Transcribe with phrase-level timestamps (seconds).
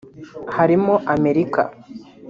[0.55, 1.63] harimo America